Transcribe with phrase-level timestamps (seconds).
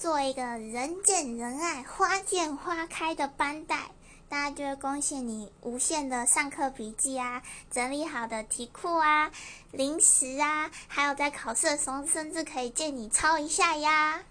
[0.00, 3.90] 做一个人见人爱、花见花开的班带，
[4.30, 5.52] 大家就会恭喜你。
[5.60, 9.30] 无限的上课笔记啊，整理好的题库啊，
[9.72, 14.22] 零食啊，还有在考试的时候，甚至可以借你抄一下呀。